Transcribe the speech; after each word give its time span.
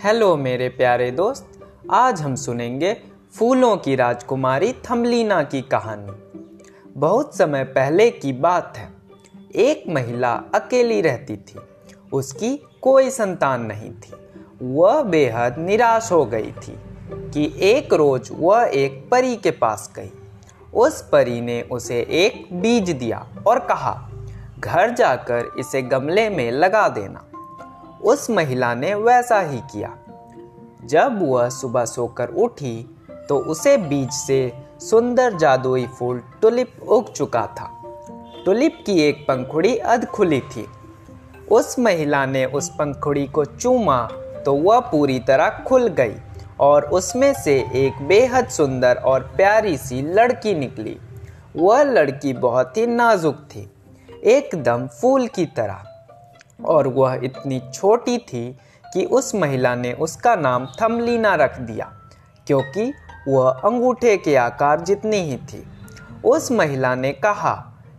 Hello 0.00 0.36
मेरे 0.36 0.68
प्यारे 0.68 1.10
दोस्त, 1.10 1.60
आज 1.90 2.20
हम 2.20 2.34
सुनेंगे 2.34 2.96
फूलों 3.38 3.76
की 3.76 3.96
राजकुमारी 3.96 4.72
थमलीना 4.72 5.42
की 5.42 5.62
कहानी। 5.62 6.12
बहुत 6.96 7.36
समय 7.36 7.64
पहले 7.64 8.10
की 8.10 8.32
बात 8.32 8.78
है। 8.78 8.88
एक 9.54 9.84
महिला 9.88 10.32
अकेली 10.54 11.00
रहती 11.00 11.36
थी। 11.36 11.60
उसकी 12.12 12.56
कोई 12.82 13.10
संतान 13.10 13.62
नहीं 13.62 13.92
थी। 13.92 14.12
वह 14.62 15.02
बेहद 15.02 15.58
निराश 15.58 16.12
हो 16.12 16.24
गई 16.24 16.52
थी 16.52 16.78
कि 17.12 17.54
एक 17.60 17.94
रोज 17.94 18.28
वह 18.32 18.70
एक 18.74 19.08
परी 19.10 19.36
के 19.36 19.50
पास 19.50 19.92
गई। 19.96 20.10
उस 20.74 21.08
परी 21.12 21.40
ने 21.40 21.62
उसे 21.62 22.00
एक 22.00 22.60
बीज 22.60 22.90
दिया 22.90 23.28
और 23.46 23.58
कहा, 23.58 24.10
घर 24.60 24.90
जाकर 24.90 25.44
इसे 25.58 25.82
गमले 25.82 26.30
में 26.30 26.50
लगा 26.50 26.88
देना। 26.88 27.24
उस 28.00 28.28
महिला 28.30 28.74
ने 28.74 28.94
वैसा 28.94 29.40
ही 29.40 29.60
किया। 29.72 29.96
जब 30.84 31.18
वह 31.22 31.48
सुबह 31.50 31.84
सोकर 31.84 32.28
उठी 32.36 32.74
तो 33.28 33.38
उसे 33.44 33.76
बीज 33.78 34.10
से 34.10 34.52
सुंदर 34.80 35.36
जादुई 35.36 35.86
फूल 35.88 36.20
टुलिप 36.42 36.82
उग 36.82 37.12
चुका 37.12 37.46
था। 37.50 37.70
टुलिप 38.44 38.82
की 38.86 38.98
एक 39.00 39.24
पंखुड़ी 39.28 39.76
अध 39.76 40.04
खुली 40.06 40.40
थी। 40.40 40.66
उस 41.50 41.78
महिला 41.78 42.24
ने 42.26 42.44
उस 42.46 42.68
पंखुड़ी 42.68 43.26
को 43.26 43.44
चूमा 43.44 44.02
तो 44.46 44.54
वह 44.54 44.80
पूरी 44.82 45.18
तरह 45.18 45.58
खुल 45.66 45.88
गई 45.90 46.14
और 46.60 46.84
उसमें 46.90 47.32
से 47.34 47.58
एक 47.76 48.02
बेहद 48.08 48.48
सुंदर 48.48 48.96
और 48.96 49.22
प्यारी 49.36 49.76
सी 49.76 50.00
लड़की 50.02 50.54
निकली। 50.54 50.96
वह 51.56 51.82
लड़की 51.82 52.32
बहुत 52.32 52.76
ही 52.76 52.86
नाजुक 52.86 53.36
थी, 53.46 53.68
एकदम 54.08 54.86
फूल 54.92 55.26
की 55.26 55.46
तरह। 55.46 55.85
और 56.58 56.88
वह 56.88 57.20
इतनी 57.24 57.60
छोटी 57.74 58.18
थी 58.18 58.50
कि 58.84 59.04
उस 59.04 59.34
महिला 59.34 59.74
ने 59.74 59.92
उसका 59.92 60.34
नाम 60.36 60.66
थमलीना 60.82 61.34
रख 61.34 61.58
दिया, 61.60 61.92
क्योंकि 62.46 62.92
वह 63.28 63.50
अंगूठे 63.50 64.16
के 64.16 64.36
आकार 64.36 64.80
जितनी 64.80 65.16
ही 65.16 65.36
थी। 65.36 65.64
उस 66.24 66.50
महिला 66.52 66.94
ने 66.94 67.12
कहा 67.12 67.54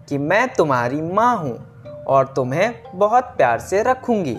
कि 0.10 0.18
मैं 0.18 0.48
तुम्हारी 0.54 1.02
माँ 1.02 1.36
हूँ 1.38 1.58
और 2.08 2.28
तुम्हें 2.28 2.74
बहुत 2.96 3.24
प्यार 3.24 3.60
से 3.60 3.84
रखूँगी। 3.84 4.38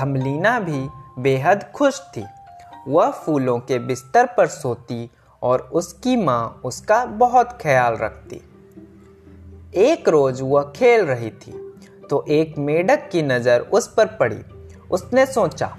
थमलीना 0.00 0.58
भी 0.60 0.88
बेहद 1.18 1.64
खुश 1.74 2.00
थी। 2.16 2.24
वह 2.88 3.10
फूलों 3.10 3.58
के 3.58 3.78
बिस्तर 3.78 4.26
पर 4.26 4.46
सोती 4.46 5.10
और 5.42 5.60
उसकी 5.72 6.16
माँ 6.16 6.60
उसका 6.64 7.04
बहुत 7.06 7.58
ख्याल 7.60 7.96
रखती। 7.96 8.40
एक 9.76 10.08
रोज 10.08 10.40
वह 10.42 10.72
खेल 10.76 11.04
रही 11.06 11.30
थी। 11.30 11.63
तो 12.14 12.24
एक 12.30 12.58
मेढक 12.58 13.08
की 13.12 13.22
नज़र 13.22 13.60
उस 13.72 13.86
पर 13.88 14.06
पड़ी। 14.16 14.36
उसने 14.90 15.24
सोचा, 15.26 15.70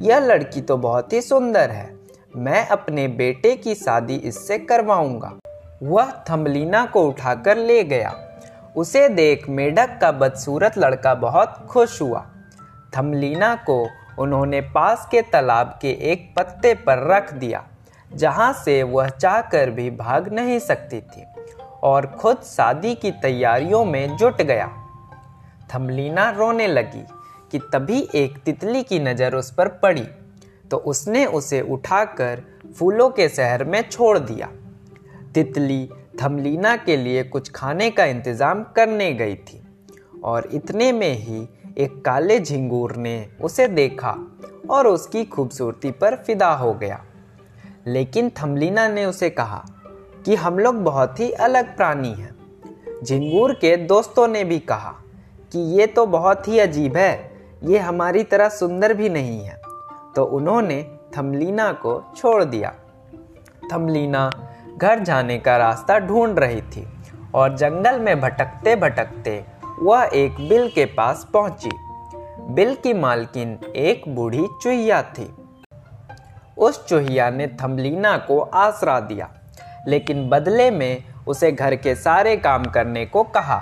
यह 0.00 0.18
लड़की 0.18 0.60
तो 0.60 0.76
बहुत 0.76 1.12
ही 1.12 1.20
सुंदर 1.20 1.70
है। 1.70 1.94
मैं 2.36 2.66
अपने 2.68 3.06
बेटे 3.10 3.54
की 3.56 3.74
शादी 3.74 4.14
इससे 4.24 4.58
करवाऊँगा। 4.60 5.32
वह 5.82 6.10
थमलीना 6.30 6.84
को 6.86 7.06
उठाकर 7.08 7.56
ले 7.58 7.82
गया। 7.84 8.12
उसे 8.76 9.08
देख 9.08 9.48
मेढक 9.48 9.98
का 10.00 10.12
बदसूरत 10.12 10.78
लड़का 10.78 11.14
बहुत 11.14 11.66
खुश 11.70 12.00
हुआ। 12.02 12.26
थमलीना 12.98 13.54
को 13.70 13.80
उन्होंने 14.18 14.60
पास 14.74 15.08
के 15.10 15.22
तालाब 15.22 15.78
के 15.82 15.96
एक 16.12 16.32
पत्ते 16.36 16.74
पर 16.76 17.06
रख 17.06 17.32
दिया, 17.34 17.64
जहाँ 18.10 18.52
से 18.64 18.82
वह 18.82 19.08
चाहकर 19.10 19.70
भी 19.70 19.90
भाग 19.96 20.32
नहीं 20.32 20.58
सकती 20.60 21.00
थी, 21.00 21.24
और 21.82 22.14
खुद 22.20 22.42
शादी 22.46 22.94
की 22.94 23.10
तैयारियों 23.12 23.84
में 23.84 24.16
जुट 24.16 24.42
गया। 24.42 24.72
थमलीना 25.70 26.28
रोने 26.30 26.66
लगी 26.66 27.04
कि 27.52 27.58
तभी 27.72 28.00
एक 28.14 28.38
तितली 28.44 28.82
की 28.82 28.98
नज़र 28.98 29.34
उस 29.34 29.50
पर 29.50 29.68
पड़ी 29.82 30.06
तो 30.70 30.76
उसने 30.86 31.24
उसे 31.26 31.60
उठाकर 31.62 32.42
फूलों 32.78 33.08
के 33.10 33.28
शहर 33.28 33.64
में 33.64 33.80
छोड़ 33.82 34.18
दिया। 34.18 34.46
तितली 35.34 35.88
थमलीना 36.22 36.76
के 36.76 36.96
लिए 36.96 37.22
कुछ 37.24 37.50
खाने 37.50 37.90
का 37.90 38.04
इंतज़ाम 38.04 38.62
करने 38.76 39.12
गई 39.12 39.34
थी, 39.36 39.60
और 40.24 40.48
इतने 40.52 40.90
में 40.92 41.12
ही 41.14 41.42
एक 41.78 42.02
काले 42.04 42.38
झिंगूर 42.40 42.96
ने 42.96 43.16
उसे 43.42 43.68
देखा 43.68 44.16
और 44.70 44.86
उसकी 44.86 45.24
खूबसूरती 45.24 45.90
पर 45.92 46.16
फिदा 46.16 46.52
हो 46.54 46.72
गया। 46.74 47.02
लेकिन 47.86 48.30
थमलीना 48.38 48.88
ने 48.88 49.04
उसे 49.06 49.30
कहा 49.30 49.64
कि 50.26 50.34
हम 50.34 50.58
लोग 50.58 50.82
बहुत 50.84 51.20
ही 51.20 51.30
अलग 51.30 51.76
प्राणी 51.76 52.12
हैं। 52.12 52.34
झिंगूर 53.04 53.52
के 53.54 53.76
दोस्तों 53.76 54.28
ने 54.28 54.44
भी 54.44 54.58
कहा 54.60 54.94
कि 55.54 55.60
ये 55.60 55.86
तो 55.86 56.04
बहुत 56.06 56.48
ही 56.48 56.58
अजीब 56.58 56.96
है, 56.96 57.30
ये 57.64 57.78
हमारी 57.78 58.22
तरह 58.22 58.48
सुंदर 58.48 58.94
भी 58.94 59.08
नहीं 59.08 59.40
है। 59.40 59.60
तो 60.16 60.24
उन्होंने 60.24 60.82
थमलीना 61.18 61.70
को 61.72 61.92
छोड़ 62.16 62.44
दिया। 62.44 62.72
थमलीना 63.72 64.30
घर 64.78 64.98
जाने 64.98 65.38
का 65.38 65.56
रास्ता 65.56 65.98
ढूंढ 65.98 66.38
रही 66.38 66.60
थी 66.62 66.86
और 67.34 67.56
जंगल 67.56 68.00
में 68.00 68.20
भटकते 68.20 68.74
भटकते 68.76 69.44
वह 69.78 70.10
एक 70.14 70.48
बिल 70.48 70.68
के 70.68 70.84
पास 70.84 71.26
पहुँची। 71.32 71.70
बिल 72.48 72.74
की 72.74 72.92
मालकिन 72.92 73.58
एक 73.76 74.02
बूढ़ी 74.08 74.46
चुहिया 74.62 75.02
थी। 75.02 75.34
उस 76.58 76.86
चुहिया 76.86 77.30
ने 77.30 77.46
थमलीना 77.62 78.16
को 78.18 78.40
आसरा 78.40 78.98
दिया, 79.00 79.30
लेकिन 79.88 80.28
बदले 80.28 80.70
में 80.70 81.04
उसे 81.26 81.52
घर 81.52 81.76
के 81.76 81.94
सारे 81.94 82.36
काम 82.36 82.64
करने 82.64 83.06
को 83.06 83.22
कहा। 83.22 83.60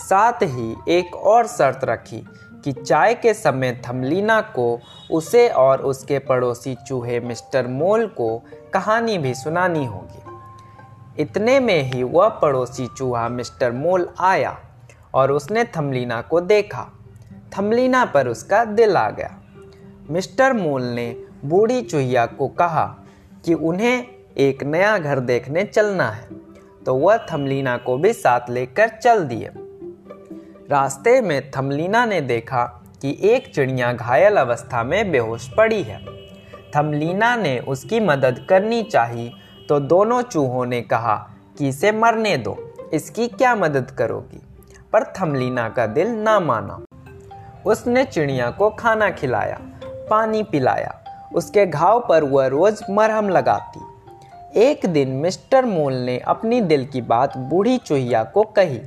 साथ 0.00 0.42
ही 0.42 0.76
एक 0.88 1.14
और 1.16 1.46
शर्त 1.46 1.84
रखी 1.84 2.24
कि 2.64 2.72
चाय 2.72 3.14
के 3.14 3.34
समय 3.34 3.80
थमलीना 3.88 4.40
को 4.40 4.80
उसे 5.10 5.48
और 5.48 5.80
उसके 5.80 6.18
पड़ोसी 6.18 6.74
चूहे 6.88 7.20
मिस्टर 7.20 7.66
मोल 7.66 8.06
को 8.06 8.42
कहानी 8.74 9.18
भी 9.18 9.34
सुनानी 9.34 9.84
होगी। 9.84 11.22
इतने 11.22 11.60
में 11.60 11.82
ही 11.82 12.02
वह 12.02 12.28
पड़ोसी 12.28 12.86
चूहा 12.86 13.28
मिस्टर 13.28 13.72
मोल 13.72 14.08
आया 14.20 14.56
और 15.14 15.32
उसने 15.32 15.64
थमलीना 15.76 16.20
को 16.22 16.40
देखा। 16.40 16.86
थमलीना 17.58 18.04
पर 18.04 18.28
उसका 18.28 18.64
दिल 18.64 18.96
आ 18.96 19.10
गया। 19.10 19.36
मिस्टर 20.10 20.52
मोल 20.52 20.82
ने 20.82 21.10
बूढ़ी 21.44 21.82
चूहिया 21.82 22.26
को 22.26 22.48
कहा 22.48 22.84
कि 23.44 23.54
उन्हें 23.54 24.06
एक 24.38 24.62
नया 24.62 24.98
घर 24.98 25.20
देखने 25.20 25.64
चलना 25.64 26.10
है 26.10 26.28
तो 26.86 26.94
वह 26.94 27.26
थमलीना 27.32 27.76
को 27.76 27.96
भी 27.96 28.12
साथ 28.12 28.50
लेकर 28.50 28.88
चल 28.88 29.24
दिए। 29.24 29.50
रास्ते 30.70 31.20
में 31.20 31.50
थमलीना 31.50 32.04
ने 32.06 32.20
देखा 32.20 32.64
कि 33.02 33.16
एक 33.22 33.46
चिड़िया 33.54 33.92
घायल 33.92 34.36
अवस्था 34.36 34.82
में 34.84 35.10
बेहोश 35.10 35.48
पड़ी 35.48 35.82
है। 35.82 35.98
थमलीना 36.76 37.34
ने 37.36 37.58
उसकी 37.58 38.00
मदद 38.00 38.44
करनी 38.48 38.82
चाहिए 38.82 39.32
तो 39.68 39.78
दोनों 39.80 40.20
चूहों 40.22 40.66
ने 40.66 40.80
कहा 40.82 41.16
कि 41.58 41.68
इसे 41.68 41.92
मरने 41.92 42.36
दो, 42.36 42.56
इसकी 42.94 43.26
क्या 43.28 43.54
मदद 43.54 43.90
करोगी? 43.90 44.40
पर 44.92 45.04
थमलीना 45.12 45.68
का 45.68 45.86
दिल 45.86 46.08
ना 46.08 46.38
माना। 46.40 46.80
उसने 47.66 48.04
चिड़िया 48.04 48.50
को 48.50 48.70
खाना 48.70 49.10
खिलाया, 49.10 49.58
पानी 50.10 50.42
पिलाया, 50.42 50.94
उसके 51.34 51.66
घाव 51.66 52.04
पर 52.08 52.24
वह 52.24 52.46
रोज 52.46 52.82
मरहम 52.90 53.28
लगाती। 53.28 54.60
एक 54.60 54.86
दिन 54.86 55.08
मिस्टर 55.16 55.64
मोल 55.64 55.94
ने 55.94 56.18
अपनी 56.18 56.60
दिल 56.60 56.86
की 56.86 57.00
बात 57.02 57.36
बूढ़ी 57.36 57.76
चूहिया 57.78 58.24
को 58.24 58.42
कही। 58.52 58.80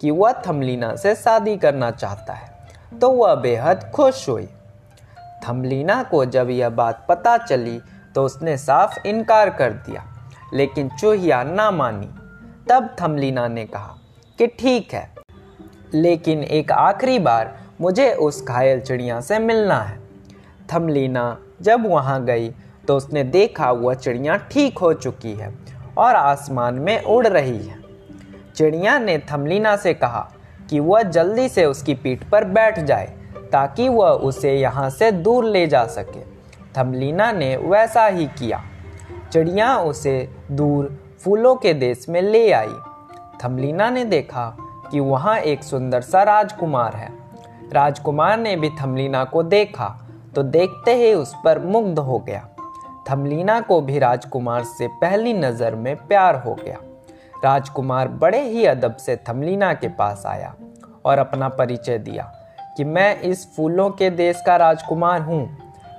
कि 0.00 0.10
वह 0.10 0.32
थमलीना 0.46 0.94
से 0.96 1.14
शादी 1.14 1.56
करना 1.56 1.90
चाहता 1.90 2.32
है 2.32 2.98
तो 3.00 3.10
वह 3.10 3.34
बेहद 3.34 3.90
खुश 3.94 4.28
हुई। 4.28 4.48
थमलीना 5.44 6.02
को 6.02 6.24
जब 6.26 6.50
यह 6.50 6.68
बात 6.70 7.04
पता 7.08 7.36
चली 7.38 7.80
तो 8.14 8.24
उसने 8.24 8.56
साफ़ 8.58 9.06
इनकार 9.06 9.50
कर 9.50 9.72
दिया, 9.72 10.04
लेकिन 10.54 10.88
चूहिया 10.90 11.42
ना 11.44 11.70
मानी। 11.70 12.08
तब 12.68 12.88
थमलीना 13.00 13.46
ने 13.48 13.64
कहा 13.66 13.96
कि 14.38 14.46
ठीक 14.48 14.92
है, 14.94 15.08
लेकिन 15.94 16.42
एक 16.42 16.72
आखिरी 16.72 17.18
बार 17.18 17.56
मुझे 17.80 18.12
उस 18.14 18.42
घायल 18.44 18.80
चिड़िया 18.80 19.20
से 19.20 19.38
मिलना 19.38 19.80
है। 19.80 19.98
थमलीना 20.68 21.36
जब 21.62 21.86
वहाँ 21.86 22.24
गई 22.24 22.50
तो 22.88 22.96
उसने 22.96 23.24
देखा 23.24 23.70
वह 23.72 23.94
चिड़िया 23.94 24.36
ठीक 24.50 24.78
हो 24.78 24.92
चुकी 24.94 25.32
है 25.32 25.52
और 25.98 26.16
आसमान 26.16 26.74
में 26.74 27.02
उड़ 27.04 27.26
रही 27.26 27.58
है। 27.58 27.78
चिड़िया 28.60 28.98
ने 28.98 29.16
थमलीना 29.18 29.74
से 29.76 29.92
कहा 29.94 30.20
कि 30.70 30.80
वह 30.80 31.02
जल्दी 31.02 31.48
से 31.48 31.64
उसकी 31.64 31.94
पीठ 31.94 32.24
पर 32.24 32.44
बैठ 32.44 32.78
जाए, 32.80 33.06
ताकि 33.52 33.88
वह 33.88 34.08
उसे 34.08 34.52
यहाँ 34.54 34.88
से 34.90 35.10
दूर 35.12 35.44
ले 35.44 35.66
जा 35.66 35.84
सके। 35.86 36.20
थमलीना 36.76 37.30
ने 37.32 37.56
वैसा 37.56 38.04
ही 38.06 38.26
किया। 38.38 38.60
चिड़िया 39.32 39.76
उसे 39.76 40.12
दूर 40.50 40.98
फूलों 41.20 41.54
के 41.56 41.72
देश 41.74 42.04
में 42.08 42.20
ले 42.22 42.50
आई। 42.52 42.74
थमलीना 43.44 43.88
ने 43.90 44.04
देखा 44.04 44.46
कि 44.90 45.00
वहाँ 45.00 45.38
एक 45.38 45.64
सुंदर 45.64 46.00
सा 46.00 46.22
राजकुमार 46.22 46.96
है। 46.96 47.08
राजकुमार 47.72 48.38
ने 48.38 48.54
भी 48.56 48.70
थमलीना 48.82 49.24
को 49.24 49.42
देखा 49.42 49.88
तो 50.34 50.42
देखते 50.42 50.96
ही 50.96 51.12
उस 51.14 51.34
पर 51.44 51.58
मुग्ध 51.58 51.98
हो 51.98 52.18
गया। 52.18 52.46
थमलीना 53.10 53.60
को 53.60 53.80
भी 53.80 53.98
राजकुमार 53.98 54.64
से 54.64 54.88
पहली 55.00 55.32
नज़र 55.32 55.74
में 55.74 55.94
प्यार 55.96 56.42
हो 56.42 56.54
गया। 56.54 56.78
राजकुमार 57.44 58.08
बड़े 58.08 58.42
ही 58.42 58.64
अदब 58.66 58.96
से 58.96 59.16
थमलीना 59.28 59.72
के 59.74 59.88
पास 59.88 60.22
आया 60.26 60.54
और 61.04 61.18
अपना 61.18 61.48
परिचय 61.48 61.98
दिया 61.98 62.22
कि 62.76 62.84
मैं 62.84 63.20
इस 63.20 63.46
फूलों 63.56 63.90
के 63.90 64.10
देश 64.10 64.42
का 64.46 64.56
राजकुमार 64.56 65.20
हूँ। 65.20 65.46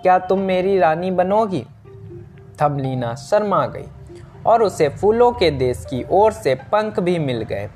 क्या 0.01 0.19
तुम 0.19 0.39
मेरी 0.39 0.77
रानी 0.79 1.11
बनोगी? 1.11 1.65
थमलीना 2.61 3.15
शर्मा 3.15 3.65
गई 3.65 3.87
और 4.45 4.63
उसे 4.63 4.89
फूलों 4.89 5.31
के 5.31 5.51
देश 5.51 5.85
की 5.89 6.05
ओर 6.11 6.31
से 6.31 6.55
पंख 6.55 6.99
भी 6.99 7.19
मिल 7.19 7.41
गए, 7.41 7.69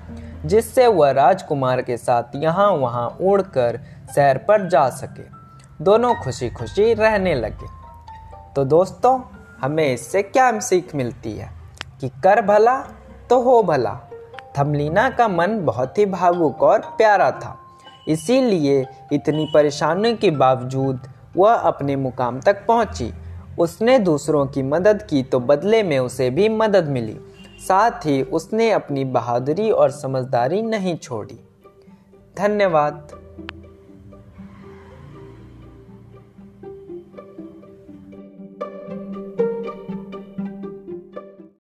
जिससे 0.46 0.88
वह 0.88 1.12
राजकुमार 1.12 1.82
के 1.82 1.98
साथ 1.98 2.36
यहाँ 2.36 2.72
वहाँ 2.72 3.08
उड़कर 3.22 3.80
शहर 4.16 4.38
पर 4.38 4.68
जा 4.70 4.90
सके। 4.90 5.24
दोनों 5.84 6.14
खुशी 6.16 6.50
खुशी 6.50 6.94
रहने 6.94 7.36
लगे। 7.36 7.68
तो 8.56 8.64
दोस्तों, 8.66 9.20
हमें 9.62 9.94
इससे 9.94 10.22
क्या 10.24 10.60
सीख 10.60 10.96
मिलती 10.96 11.34
है 11.34 11.50
कि 12.02 12.10
कर 12.24 12.42
भला 12.42 12.78
तो 13.30 13.42
हो 13.42 13.64
भला। 13.64 14.00
थमलीना 14.60 15.10
का 15.10 15.28
मन 15.28 15.66
बहुत 15.66 15.98
ही 15.98 16.06
भावुक 16.06 16.64
और 16.64 16.80
प्यारा 16.80 17.32
था। 17.32 17.58
इसीलिए 18.08 18.86
इतनी 19.14 19.52
परेशानी 19.54 20.16
के 20.16 20.32
बावजूद 20.32 21.00
वह 21.38 21.54
अपने 21.54 21.96
मुकाम 21.96 22.40
तक 22.40 22.66
पहुँची। 22.66 23.14
उसने 23.60 24.00
दूसरों 24.00 24.46
की 24.46 24.64
मदद 24.64 25.04
की 25.04 25.24
तो 25.24 25.40
बदले 25.40 25.84
में 25.84 26.00
उसे 26.00 26.30
भी 26.30 26.50
मदद 26.50 26.88
मिली। 26.88 27.20
साथ 27.68 28.06
ही 28.06 28.22
उसने 28.22 28.72
अपनी 28.72 29.06
बहादुरी 29.06 29.72
और 29.72 29.92
समझदारी 29.92 30.62
नहीं 30.62 30.98
छोड़ी। 30.98 31.40
धन्यवाद। 32.38 33.25